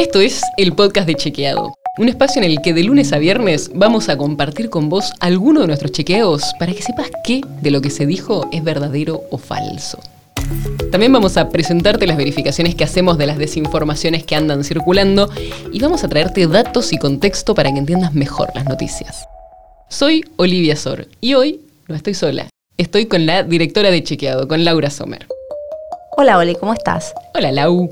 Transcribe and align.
Esto 0.00 0.18
es 0.22 0.40
el 0.56 0.72
podcast 0.72 1.06
de 1.06 1.14
Chequeado, 1.14 1.74
un 1.98 2.08
espacio 2.08 2.40
en 2.40 2.50
el 2.50 2.62
que 2.62 2.72
de 2.72 2.84
lunes 2.84 3.12
a 3.12 3.18
viernes 3.18 3.70
vamos 3.74 4.08
a 4.08 4.16
compartir 4.16 4.70
con 4.70 4.88
vos 4.88 5.12
alguno 5.20 5.60
de 5.60 5.66
nuestros 5.66 5.92
chequeos 5.92 6.54
para 6.58 6.72
que 6.72 6.80
sepas 6.80 7.10
qué 7.22 7.42
de 7.60 7.70
lo 7.70 7.82
que 7.82 7.90
se 7.90 8.06
dijo 8.06 8.48
es 8.50 8.64
verdadero 8.64 9.20
o 9.30 9.36
falso. 9.36 9.98
También 10.90 11.12
vamos 11.12 11.36
a 11.36 11.50
presentarte 11.50 12.06
las 12.06 12.16
verificaciones 12.16 12.74
que 12.74 12.82
hacemos 12.82 13.18
de 13.18 13.26
las 13.26 13.36
desinformaciones 13.36 14.24
que 14.24 14.36
andan 14.36 14.64
circulando 14.64 15.28
y 15.70 15.78
vamos 15.80 16.02
a 16.02 16.08
traerte 16.08 16.46
datos 16.46 16.94
y 16.94 16.96
contexto 16.96 17.54
para 17.54 17.70
que 17.70 17.78
entiendas 17.78 18.14
mejor 18.14 18.48
las 18.54 18.64
noticias. 18.64 19.26
Soy 19.90 20.24
Olivia 20.36 20.76
Sor 20.76 21.08
y 21.20 21.34
hoy 21.34 21.60
no 21.88 21.94
estoy 21.94 22.14
sola. 22.14 22.48
Estoy 22.78 23.04
con 23.04 23.26
la 23.26 23.42
directora 23.42 23.90
de 23.90 24.02
Chequeado, 24.02 24.48
con 24.48 24.64
Laura 24.64 24.88
Sommer. 24.88 25.26
Hola 26.22 26.36
Oli, 26.36 26.54
¿cómo 26.54 26.74
estás? 26.74 27.14
Hola 27.34 27.50
Lau. 27.50 27.88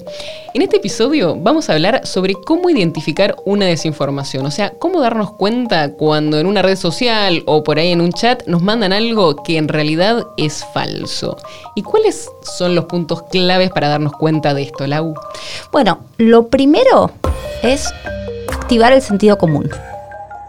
En 0.52 0.60
este 0.60 0.76
episodio 0.76 1.34
vamos 1.34 1.70
a 1.70 1.72
hablar 1.72 2.06
sobre 2.06 2.34
cómo 2.34 2.68
identificar 2.68 3.34
una 3.46 3.64
desinformación, 3.64 4.44
o 4.44 4.50
sea, 4.50 4.74
cómo 4.78 5.00
darnos 5.00 5.32
cuenta 5.32 5.94
cuando 5.94 6.38
en 6.38 6.44
una 6.46 6.60
red 6.60 6.76
social 6.76 7.42
o 7.46 7.64
por 7.64 7.78
ahí 7.78 7.90
en 7.90 8.02
un 8.02 8.12
chat 8.12 8.46
nos 8.46 8.60
mandan 8.60 8.92
algo 8.92 9.42
que 9.42 9.56
en 9.56 9.66
realidad 9.66 10.26
es 10.36 10.62
falso. 10.74 11.38
¿Y 11.74 11.82
cuáles 11.82 12.30
son 12.42 12.74
los 12.74 12.84
puntos 12.84 13.22
claves 13.30 13.70
para 13.70 13.88
darnos 13.88 14.12
cuenta 14.12 14.52
de 14.52 14.64
esto, 14.64 14.86
Lau? 14.86 15.14
Bueno, 15.72 16.00
lo 16.18 16.48
primero 16.48 17.10
es 17.62 17.90
activar 18.52 18.92
el 18.92 19.00
sentido 19.00 19.38
común. 19.38 19.70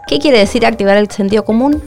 ¿Qué 0.06 0.18
quiere 0.18 0.38
decir 0.38 0.66
activar 0.66 0.98
el 0.98 1.10
sentido 1.10 1.46
común? 1.46 1.82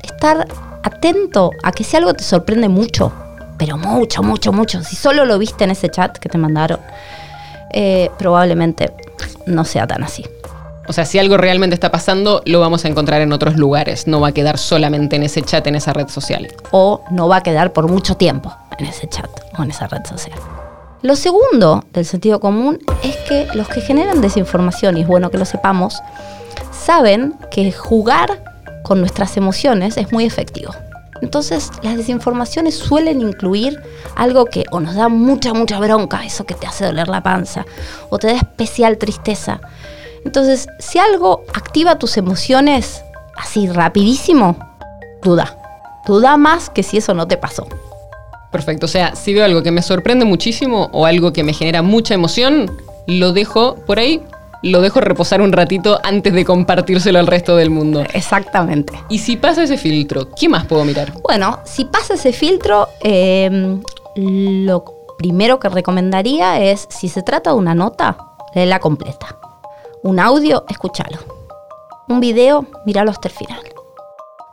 Estar 0.00 0.46
atento 0.84 1.50
a 1.64 1.72
que 1.72 1.82
si 1.82 1.96
algo 1.96 2.14
te 2.14 2.22
sorprende 2.22 2.68
mucho, 2.68 3.12
pero 3.58 3.76
mucho, 3.76 4.22
mucho, 4.22 4.52
mucho. 4.52 4.82
Si 4.82 4.96
solo 4.96 5.24
lo 5.24 5.38
viste 5.38 5.64
en 5.64 5.70
ese 5.70 5.88
chat 5.88 6.18
que 6.18 6.28
te 6.28 6.38
mandaron, 6.38 6.80
eh, 7.72 8.10
probablemente 8.18 8.92
no 9.46 9.64
sea 9.64 9.86
tan 9.86 10.02
así. 10.02 10.24
O 10.86 10.92
sea, 10.92 11.06
si 11.06 11.18
algo 11.18 11.36
realmente 11.36 11.74
está 11.74 11.90
pasando, 11.90 12.42
lo 12.44 12.60
vamos 12.60 12.84
a 12.84 12.88
encontrar 12.88 13.22
en 13.22 13.32
otros 13.32 13.56
lugares. 13.56 14.06
No 14.06 14.20
va 14.20 14.28
a 14.28 14.32
quedar 14.32 14.58
solamente 14.58 15.16
en 15.16 15.22
ese 15.22 15.40
chat, 15.42 15.66
en 15.66 15.76
esa 15.76 15.92
red 15.94 16.08
social. 16.08 16.48
O 16.72 17.02
no 17.10 17.26
va 17.26 17.36
a 17.36 17.42
quedar 17.42 17.72
por 17.72 17.88
mucho 17.88 18.16
tiempo 18.16 18.54
en 18.78 18.86
ese 18.86 19.08
chat 19.08 19.30
o 19.58 19.62
en 19.62 19.70
esa 19.70 19.86
red 19.86 20.04
social. 20.04 20.38
Lo 21.00 21.16
segundo 21.16 21.84
del 21.92 22.04
sentido 22.04 22.40
común 22.40 22.78
es 23.02 23.16
que 23.28 23.46
los 23.54 23.68
que 23.68 23.80
generan 23.80 24.20
desinformación, 24.20 24.96
y 24.96 25.02
es 25.02 25.06
bueno 25.06 25.30
que 25.30 25.38
lo 25.38 25.44
sepamos, 25.44 26.02
saben 26.70 27.34
que 27.50 27.72
jugar 27.72 28.42
con 28.82 29.00
nuestras 29.00 29.36
emociones 29.36 29.96
es 29.96 30.12
muy 30.12 30.24
efectivo. 30.24 30.74
Entonces, 31.24 31.70
las 31.80 31.96
desinformaciones 31.96 32.74
suelen 32.74 33.22
incluir 33.22 33.80
algo 34.14 34.44
que 34.44 34.66
o 34.70 34.78
nos 34.78 34.94
da 34.94 35.08
mucha, 35.08 35.54
mucha 35.54 35.78
bronca, 35.80 36.22
eso 36.22 36.44
que 36.44 36.52
te 36.52 36.66
hace 36.66 36.84
doler 36.84 37.08
la 37.08 37.22
panza, 37.22 37.64
o 38.10 38.18
te 38.18 38.26
da 38.26 38.34
especial 38.34 38.98
tristeza. 38.98 39.58
Entonces, 40.26 40.68
si 40.78 40.98
algo 40.98 41.42
activa 41.54 41.98
tus 41.98 42.18
emociones 42.18 43.02
así 43.38 43.66
rapidísimo, 43.66 44.58
duda. 45.22 45.56
Duda 46.06 46.36
más 46.36 46.68
que 46.68 46.82
si 46.82 46.98
eso 46.98 47.14
no 47.14 47.26
te 47.26 47.38
pasó. 47.38 47.66
Perfecto, 48.52 48.84
o 48.84 48.88
sea, 48.88 49.16
si 49.16 49.32
veo 49.32 49.46
algo 49.46 49.62
que 49.62 49.70
me 49.70 49.80
sorprende 49.80 50.26
muchísimo 50.26 50.90
o 50.92 51.06
algo 51.06 51.32
que 51.32 51.42
me 51.42 51.54
genera 51.54 51.80
mucha 51.80 52.12
emoción, 52.12 52.70
lo 53.06 53.32
dejo 53.32 53.76
por 53.86 53.98
ahí 53.98 54.22
lo 54.70 54.80
dejo 54.80 55.00
reposar 55.00 55.40
un 55.40 55.52
ratito 55.52 56.00
antes 56.02 56.32
de 56.32 56.44
compartírselo 56.44 57.18
al 57.18 57.26
resto 57.26 57.56
del 57.56 57.70
mundo. 57.70 58.04
Exactamente. 58.12 58.92
Y 59.08 59.18
si 59.18 59.36
pasa 59.36 59.62
ese 59.62 59.76
filtro, 59.76 60.30
¿qué 60.34 60.48
más 60.48 60.66
puedo 60.66 60.84
mirar? 60.84 61.12
Bueno, 61.22 61.60
si 61.64 61.84
pasa 61.84 62.14
ese 62.14 62.32
filtro, 62.32 62.88
em, 63.00 63.82
lo 64.16 64.84
primero 65.18 65.58
que 65.60 65.68
recomendaría 65.68 66.60
es, 66.60 66.86
si 66.90 67.08
se 67.08 67.22
trata 67.22 67.50
de 67.50 67.56
una 67.56 67.74
nota, 67.74 68.16
léela 68.54 68.80
completa. 68.80 69.38
Un 70.02 70.20
audio, 70.20 70.64
escúchalo. 70.68 71.18
Un 72.08 72.20
video, 72.20 72.66
míralo 72.84 73.10
hasta 73.10 73.28
el 73.28 73.34
final. 73.34 73.60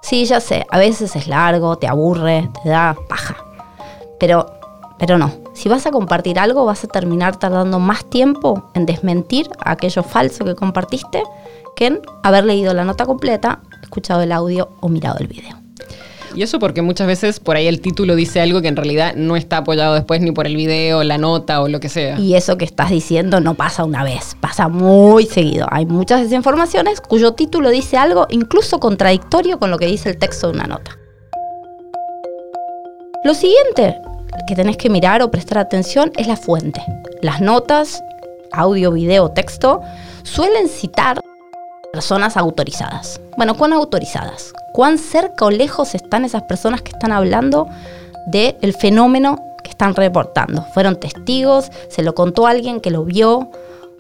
Sí, 0.02 0.26
ya 0.26 0.40
sé, 0.40 0.66
a 0.70 0.78
veces 0.78 1.16
es 1.16 1.28
largo, 1.28 1.78
te 1.78 1.88
aburre, 1.88 2.50
te 2.64 2.70
da 2.70 2.96
paja. 3.08 3.36
Pero 4.20 4.62
pero 5.02 5.18
no, 5.18 5.32
si 5.62 5.70
vas 5.70 5.86
a 5.86 5.92
compartir 5.92 6.40
algo 6.40 6.66
vas 6.66 6.84
a 6.84 6.88
terminar 6.88 7.38
tardando 7.38 7.78
más 7.78 8.10
tiempo 8.10 8.72
en 8.74 8.88
desmentir 8.88 9.48
aquello 9.64 10.02
falso 10.02 10.44
que 10.44 10.56
compartiste 10.56 11.22
que 11.76 11.86
en 11.86 12.02
haber 12.24 12.46
leído 12.46 12.74
la 12.74 12.84
nota 12.84 13.06
completa, 13.06 13.62
escuchado 13.84 14.24
el 14.24 14.32
audio 14.32 14.70
o 14.80 14.90
mirado 14.90 15.20
el 15.20 15.28
video. 15.28 15.56
Y 16.34 16.42
eso 16.42 16.58
porque 16.58 16.82
muchas 16.82 17.06
veces 17.06 17.40
por 17.40 17.58
ahí 17.58 17.68
el 17.68 17.80
título 17.80 18.16
dice 18.16 18.42
algo 18.42 18.64
que 18.64 18.70
en 18.70 18.76
realidad 18.76 19.14
no 19.16 19.36
está 19.36 19.58
apoyado 19.58 19.94
después 19.94 20.20
ni 20.22 20.32
por 20.32 20.48
el 20.48 20.56
video, 20.56 21.04
la 21.04 21.20
nota 21.20 21.62
o 21.62 21.68
lo 21.68 21.80
que 21.80 21.90
sea. 21.90 22.20
Y 22.20 22.34
eso 22.34 22.58
que 22.58 22.66
estás 22.66 22.90
diciendo 22.90 23.40
no 23.40 23.54
pasa 23.54 23.84
una 23.84 24.04
vez, 24.04 24.36
pasa 24.40 24.68
muy 24.68 25.28
seguido. 25.28 25.68
Hay 25.70 25.86
muchas 25.86 26.22
desinformaciones 26.22 27.02
cuyo 27.02 27.34
título 27.34 27.70
dice 27.70 27.98
algo 27.98 28.26
incluso 28.32 28.80
contradictorio 28.80 29.60
con 29.60 29.70
lo 29.70 29.78
que 29.78 29.86
dice 29.86 30.10
el 30.10 30.18
texto 30.18 30.48
de 30.48 30.54
una 30.54 30.66
nota. 30.66 30.98
Lo 33.24 33.36
siguiente 33.36 34.02
que 34.47 34.56
tenés 34.56 34.78
que 34.78 34.90
mirar 34.90 35.22
o 35.22 35.31
prestar 35.31 35.58
atención 35.58 36.12
es 36.18 36.28
la 36.28 36.36
fuente. 36.36 36.81
Las 37.22 37.42
notas, 37.42 38.03
audio, 38.52 38.92
video, 38.92 39.31
texto, 39.31 39.81
suelen 40.24 40.68
citar 40.68 41.19
personas 41.92 42.38
autorizadas. 42.38 43.20
Bueno, 43.38 43.56
¿cuán 43.56 43.74
autorizadas? 43.74 44.53
¿Cuán 44.74 44.97
cerca 44.97 45.46
o 45.46 45.52
lejos 45.52 45.96
están 45.96 46.25
esas 46.25 46.44
personas 46.44 46.81
que 46.81 46.91
están 46.91 47.12
hablando 47.12 47.68
del 48.28 48.74
fenómeno 48.74 49.40
que 49.64 49.72
están 49.72 49.96
reportando? 49.96 50.66
¿Fueron 50.74 51.00
testigos? 51.00 51.70
¿Se 51.90 52.03
lo 52.03 52.16
contó 52.16 52.47
alguien 52.47 52.80
que 52.80 52.91
lo 52.91 53.03
vio? 53.03 53.50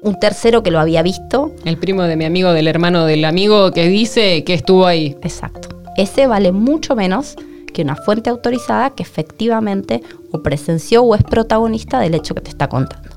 ¿Un 0.01 0.19
tercero 0.19 0.63
que 0.63 0.71
lo 0.71 0.79
había 0.79 1.03
visto? 1.03 1.51
El 1.63 1.77
primo 1.77 2.03
de 2.03 2.15
mi 2.15 2.25
amigo, 2.25 2.53
del 2.53 2.67
hermano 2.67 3.05
del 3.05 3.23
amigo 3.25 3.71
que 3.71 3.87
dice 3.87 4.43
que 4.43 4.53
estuvo 4.53 4.87
ahí. 4.87 5.17
Exacto. 5.21 5.69
Ese 5.97 6.25
vale 6.25 6.51
mucho 6.51 6.95
menos 6.95 7.35
que 7.71 7.81
una 7.81 7.95
fuente 7.95 8.29
autorizada 8.29 8.91
que 8.91 9.03
efectivamente 9.03 10.01
o 10.31 10.41
presenció 10.41 11.03
o 11.03 11.15
es 11.15 11.23
protagonista 11.23 11.99
del 11.99 12.15
hecho 12.15 12.35
que 12.35 12.41
te 12.41 12.49
está 12.49 12.67
contando. 12.67 13.09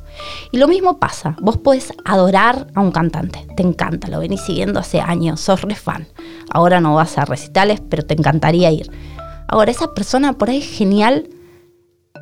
Y 0.52 0.58
lo 0.58 0.68
mismo 0.68 0.98
pasa, 0.98 1.36
vos 1.40 1.58
podés 1.58 1.92
adorar 2.04 2.68
a 2.74 2.80
un 2.80 2.92
cantante, 2.92 3.46
te 3.56 3.62
encanta, 3.62 4.08
lo 4.08 4.20
venís 4.20 4.40
siguiendo 4.42 4.78
hace 4.78 5.00
años, 5.00 5.40
sos 5.40 5.62
re 5.62 5.74
fan. 5.74 6.06
Ahora 6.50 6.80
no 6.80 6.94
vas 6.94 7.18
a 7.18 7.24
recitales, 7.24 7.82
pero 7.88 8.04
te 8.04 8.14
encantaría 8.14 8.70
ir. 8.70 8.90
Ahora, 9.48 9.70
esa 9.70 9.92
persona 9.92 10.32
por 10.34 10.50
ahí 10.50 10.58
es 10.58 10.66
genial 10.70 11.28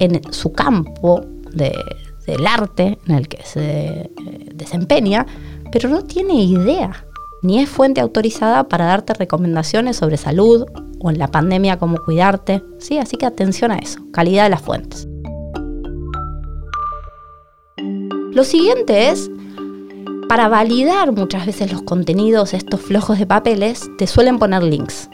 en 0.00 0.20
su 0.32 0.52
campo 0.52 1.24
del 1.52 2.46
arte 2.46 2.98
en 3.06 3.14
el 3.14 3.28
que 3.28 3.42
se 3.44 3.60
eh, 3.60 4.10
desempeña, 4.54 5.26
pero 5.70 5.88
no 5.88 6.02
tiene 6.02 6.42
idea 6.42 7.04
ni 7.42 7.58
es 7.58 7.68
fuente 7.68 8.00
autorizada 8.00 8.68
para 8.68 8.86
darte 8.86 9.14
recomendaciones 9.14 9.96
sobre 9.96 10.16
salud 10.16 10.64
o 11.02 11.10
en 11.10 11.18
la 11.18 11.28
pandemia 11.28 11.78
cómo 11.78 11.98
cuidarte. 11.98 12.62
¿sí? 12.78 12.98
Así 12.98 13.16
que 13.16 13.26
atención 13.26 13.70
a 13.70 13.78
eso, 13.78 14.00
calidad 14.12 14.44
de 14.44 14.50
las 14.50 14.62
fuentes. 14.62 15.08
Lo 18.32 18.44
siguiente 18.44 19.10
es, 19.10 19.30
para 20.28 20.48
validar 20.48 21.12
muchas 21.12 21.44
veces 21.44 21.70
los 21.70 21.82
contenidos, 21.82 22.54
estos 22.54 22.80
flojos 22.80 23.18
de 23.18 23.26
papeles, 23.26 23.90
te 23.98 24.06
suelen 24.06 24.38
poner 24.38 24.62
links. 24.62 25.10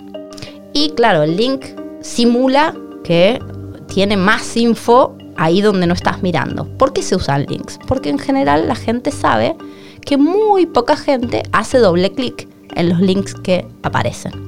Y 0.73 0.91
claro, 0.91 1.25
el 1.25 1.37
link 1.37 1.65
simula 2.01 2.77
que 3.03 3.41
tiene 3.89 4.17
más 4.17 4.57
info 4.57 5.17
ahí 5.37 5.61
donde 5.61 5.87
no 5.89 5.95
estás 5.95 6.23
mirando. 6.23 6.69
¿Por 6.79 6.93
qué 6.93 7.03
se 7.03 7.17
usan 7.17 7.47
links? 7.47 7.81
Porque 7.89 8.11
en 8.11 8.19
general 8.19 8.69
la 8.69 8.77
gente 8.77 9.11
sabe 9.11 9.57
que 10.05 10.17
muy 10.17 10.67
poca 10.67 10.97
gente 10.97 11.43
hace 11.53 11.79
doble 11.79 12.13
clic 12.13 12.49
en 12.77 12.91
los 12.91 13.01
links 13.01 13.35
que 13.35 13.67
aparecen. 13.83 14.48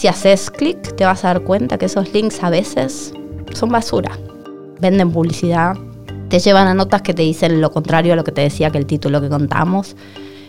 Si 0.00 0.08
haces 0.08 0.50
clic, 0.50 0.96
te 0.96 1.04
vas 1.04 1.26
a 1.26 1.28
dar 1.28 1.42
cuenta 1.42 1.76
que 1.76 1.84
esos 1.84 2.10
links 2.14 2.42
a 2.42 2.48
veces 2.48 3.12
son 3.52 3.68
basura. 3.68 4.18
Venden 4.80 5.12
publicidad, 5.12 5.76
te 6.30 6.38
llevan 6.38 6.68
a 6.68 6.72
notas 6.72 7.02
que 7.02 7.12
te 7.12 7.20
dicen 7.20 7.60
lo 7.60 7.70
contrario 7.70 8.14
a 8.14 8.16
lo 8.16 8.24
que 8.24 8.32
te 8.32 8.40
decía 8.40 8.70
que 8.70 8.78
el 8.78 8.86
título 8.86 9.20
que 9.20 9.28
contamos, 9.28 9.96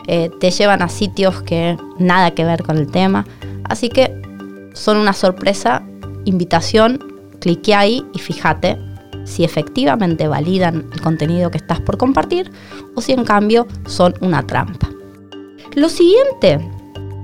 eh, 0.08 0.30
te 0.40 0.52
llevan 0.52 0.82
a 0.82 0.88
sitios 0.88 1.42
que 1.42 1.76
nada 2.00 2.32
que 2.32 2.46
ver 2.46 2.64
con 2.64 2.78
el 2.78 2.90
tema. 2.90 3.26
Así 3.66 3.90
que 3.90 4.22
son 4.74 4.96
una 4.96 5.12
sorpresa, 5.12 5.84
invitación, 6.24 7.04
clique 7.42 7.76
ahí 7.76 8.06
y 8.14 8.20
fíjate 8.20 8.78
si 9.26 9.44
efectivamente 9.44 10.30
validan 10.30 10.86
el 10.94 11.02
contenido 11.02 11.52
que 11.52 11.58
estás 11.58 11.82
por 11.82 11.98
compartir 11.98 12.50
o 12.96 13.02
si 13.02 13.12
en 13.12 13.26
cambio 13.26 13.68
son 13.86 14.14
una 14.22 14.48
trampa. 14.48 14.90
Lo 15.76 15.90
siguiente, 15.90 16.66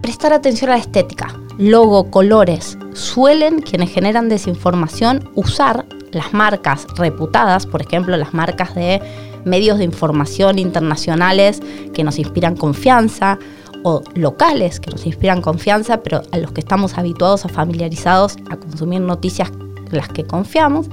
prestar 0.01 0.33
atención 0.33 0.71
a 0.71 0.73
la 0.73 0.81
estética. 0.81 1.33
Logo, 1.57 2.11
colores. 2.11 2.77
Suelen 2.93 3.61
quienes 3.61 3.91
generan 3.91 4.29
desinformación 4.29 5.29
usar 5.33 5.85
las 6.11 6.31
marcas 6.31 6.85
reputadas, 6.95 7.65
por 7.65 7.81
ejemplo, 7.81 8.15
las 8.15 8.33
marcas 8.33 8.75
de 8.75 9.01
medios 9.43 9.79
de 9.79 9.83
información 9.83 10.59
internacionales 10.59 11.61
que 11.93 12.03
nos 12.03 12.19
inspiran 12.19 12.55
confianza 12.55 13.39
o 13.83 14.03
locales 14.13 14.79
que 14.79 14.91
nos 14.91 15.05
inspiran 15.07 15.41
confianza, 15.41 16.03
pero 16.03 16.21
a 16.31 16.37
los 16.37 16.51
que 16.51 16.61
estamos 16.61 16.97
habituados 16.97 17.45
o 17.45 17.49
familiarizados 17.49 18.37
a 18.51 18.57
consumir 18.57 19.01
noticias 19.01 19.49
en 19.49 19.97
las 19.97 20.09
que 20.09 20.25
confiamos, 20.25 20.87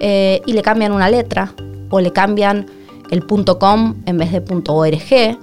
eh, 0.00 0.42
y 0.44 0.52
le 0.52 0.62
cambian 0.62 0.92
una 0.92 1.08
letra 1.08 1.54
o 1.88 2.00
le 2.00 2.12
cambian 2.12 2.66
el 3.10 3.24
.com 3.26 3.94
en 4.04 4.18
vez 4.18 4.32
de 4.32 4.42
.org, 4.66 5.38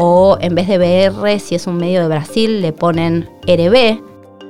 o 0.00 0.38
en 0.40 0.54
vez 0.54 0.68
de 0.68 0.78
BR, 0.78 1.40
si 1.40 1.56
es 1.56 1.66
un 1.66 1.76
medio 1.76 2.02
de 2.02 2.08
Brasil, 2.08 2.62
le 2.62 2.72
ponen 2.72 3.28
RB. 3.42 4.00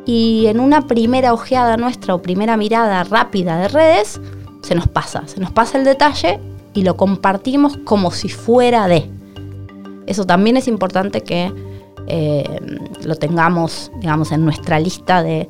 Y 0.05 0.47
en 0.47 0.61
una 0.61 0.87
primera 0.87 1.33
ojeada 1.33 1.79
nuestra 1.79 2.15
o 2.15 2.21
primera 2.21 2.59
mirada 2.59 3.03
rápida 3.05 3.59
de 3.59 3.69
redes, 3.69 4.21
se 4.63 4.75
nos 4.75 4.89
pasa, 4.89 5.27
se 5.27 5.41
nos 5.41 5.51
pasa 5.51 5.79
el 5.79 5.85
detalle 5.85 6.39
y 6.75 6.83
lo 6.83 6.99
compartimos 6.99 7.79
como 7.79 8.11
si 8.11 8.29
fuera 8.29 8.89
de. 8.89 9.11
Eso 10.07 10.27
también 10.27 10.59
es 10.59 10.69
importante 10.69 11.23
que 11.23 11.51
eh, 12.07 12.45
lo 13.03 13.17
tengamos, 13.17 13.91
digamos, 14.01 14.33
en 14.33 14.45
nuestra 14.45 14.79
lista 14.79 15.23
de 15.23 15.49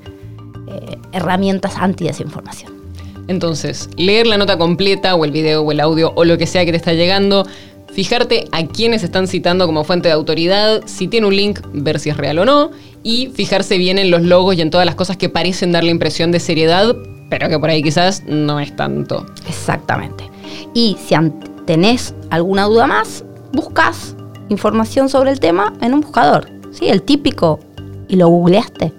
eh, 0.69 0.99
herramientas 1.11 1.75
anti-desinformación. 1.77 2.73
Entonces, 3.27 3.91
leer 3.97 4.29
la 4.29 4.39
nota 4.39 4.57
completa 4.59 5.17
o 5.17 5.25
el 5.25 5.33
video 5.33 5.63
o 5.63 5.73
el 5.73 5.81
audio 5.81 6.13
o 6.15 6.25
lo 6.25 6.39
que 6.39 6.47
sea 6.47 6.65
que 6.65 6.71
te 6.71 6.77
está 6.77 6.93
llegando, 6.93 7.47
fijarte 7.99 8.45
a 8.53 8.65
quiénes 8.65 9.03
están 9.03 9.27
citando 9.27 9.67
como 9.67 9.83
fuente 9.83 10.07
de 10.07 10.15
autoridad, 10.15 10.83
si 10.87 11.09
tiene 11.09 11.27
un 11.27 11.35
link, 11.35 11.59
ver 11.73 11.99
si 11.99 12.11
es 12.11 12.17
real 12.17 12.39
o 12.39 12.45
no, 12.45 12.71
y 13.03 13.27
fijarse 13.35 13.77
bien 13.77 13.99
en 13.99 14.13
los 14.13 14.23
logos 14.23 14.55
y 14.55 14.61
en 14.61 14.71
todas 14.71 14.87
las 14.87 14.95
cosas 14.95 15.17
que 15.17 15.29
parecen 15.29 15.73
dar 15.73 15.83
la 15.83 15.91
impresión 15.91 16.31
de 16.31 16.39
seriedad, 16.39 16.95
pero 17.29 17.49
que 17.49 17.59
por 17.59 17.71
ahí 17.71 17.83
quizás 17.83 18.23
no 18.29 18.61
es 18.61 18.77
tanto. 18.77 19.27
Exactamente. 19.49 20.31
Y 20.75 20.97
si 21.05 21.17
tenés 21.67 22.15
alguna 22.31 22.67
duda 22.67 22.87
más, 22.87 23.25
buscas 23.53 24.15
información 24.49 25.09
sobre 25.09 25.33
el 25.33 25.41
tema 25.41 25.73
en 25.81 25.93
un 25.93 26.01
buscador. 26.03 26.49
¿sí? 26.71 26.87
El 26.87 27.03
típico. 27.03 27.59
Y 28.07 28.15
lo 28.15 28.29
googleaste. 28.29 28.93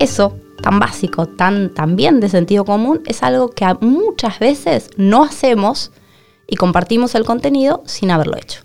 Eso, 0.00 0.36
tan 0.60 0.80
básico, 0.80 1.26
tan, 1.26 1.72
tan 1.72 1.94
bien 1.94 2.18
de 2.18 2.28
sentido 2.28 2.64
común, 2.64 3.00
es 3.06 3.22
algo 3.22 3.50
que 3.50 3.64
muchas 3.80 4.40
veces 4.40 4.90
no 4.96 5.22
hacemos 5.22 5.92
y 6.48 6.56
compartimos 6.56 7.14
el 7.14 7.24
contenido 7.24 7.82
sin 7.86 8.10
haberlo 8.10 8.36
hecho. 8.36 8.62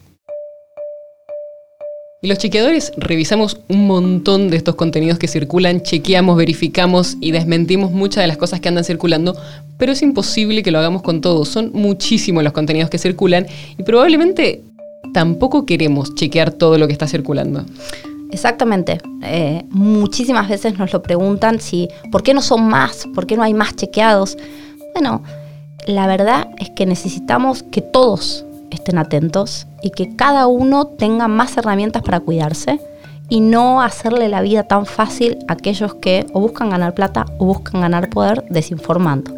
Y 2.24 2.28
los 2.28 2.38
chequeadores 2.38 2.94
revisamos 2.96 3.60
un 3.68 3.86
montón 3.86 4.50
de 4.50 4.56
estos 4.56 4.76
contenidos 4.76 5.20
que 5.20 5.28
circulan, 5.28 5.82
chequeamos, 5.82 6.38
verificamos 6.38 7.18
y 7.20 7.32
desmentimos 7.32 7.92
muchas 7.92 8.24
de 8.24 8.28
las 8.28 8.38
cosas 8.38 8.62
que 8.62 8.70
andan 8.70 8.86
circulando, 8.86 9.36
pero 9.78 9.92
es 9.92 10.02
imposible 10.02 10.64
que 10.64 10.72
lo 10.72 10.80
hagamos 10.80 11.02
con 11.02 11.20
todos. 11.20 11.50
Son 11.50 11.72
muchísimos 11.74 12.42
los 12.42 12.54
contenidos 12.54 12.90
que 12.90 12.98
circulan 12.98 13.46
y 13.78 13.84
probablemente 13.84 14.64
tampoco 15.14 15.66
queremos 15.66 16.16
chequear 16.16 16.52
todo 16.52 16.78
lo 16.78 16.88
que 16.88 16.94
está 16.94 17.08
circulando. 17.08 17.66
Exactamente. 18.32 19.00
Eh, 19.22 19.66
muchísimas 19.70 20.48
veces 20.48 20.80
nos 20.80 20.94
lo 20.94 21.04
preguntan 21.04 21.60
si, 21.60 21.90
¿por 22.10 22.24
qué 22.24 22.34
no 22.34 22.42
son 22.42 22.70
más? 22.70 23.06
¿Por 23.14 23.28
qué 23.28 23.36
no 23.36 23.44
hay 23.44 23.54
más 23.54 23.76
chequeados? 23.76 24.38
Bueno, 24.94 25.24
la 25.88 26.08
verdad 26.08 26.50
es 26.58 26.70
que 26.70 26.86
necesitamos 26.86 27.64
que 27.64 27.82
todos 27.82 28.46
estén 28.72 28.98
atentos 28.98 29.68
y 29.82 29.92
que 29.92 30.16
cada 30.16 30.48
uno 30.48 30.88
tenga 30.88 31.28
más 31.28 31.58
herramientas 31.58 32.02
para 32.04 32.20
cuidarse 32.20 32.80
y 33.30 33.40
no 33.42 33.82
hacerle 33.82 34.30
la 34.30 34.42
vida 34.42 34.64
tan 34.64 34.86
fácil 34.86 35.38
a 35.48 35.54
aquellos 35.54 35.96
que 35.96 36.26
o 36.34 36.42
buscan 36.42 36.70
ganar 36.70 36.94
plata 36.94 37.26
o 37.38 37.46
buscan 37.46 37.82
ganar 37.82 38.10
poder 38.10 38.46
desinformando. 38.50 39.34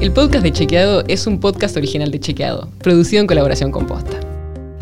El 0.00 0.12
podcast 0.12 0.42
de 0.42 0.52
Chequeado 0.52 1.04
es 1.08 1.26
un 1.26 1.40
podcast 1.40 1.76
original 1.76 2.10
de 2.10 2.20
Chequeado, 2.20 2.68
producido 2.78 3.20
en 3.20 3.26
colaboración 3.26 3.70
con 3.70 3.86
Posta. 3.86 4.29